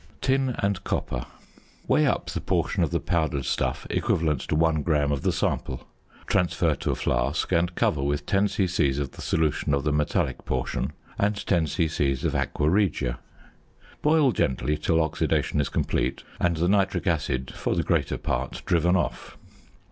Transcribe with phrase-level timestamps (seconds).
[0.19, 1.27] ~Tin and Copper.~
[1.87, 5.87] Weigh up the portion of the powdered stuff equivalent to 1 gram of the sample.
[6.25, 8.99] Transfer to a flask, and cover with 10 c.c.
[8.99, 12.13] of the solution of the metallic portion and 10 c.c.
[12.25, 13.19] of aqua regia.
[14.01, 18.95] Boil gently till oxidation is complete and the nitric acid for the greater part driven
[18.95, 19.37] off.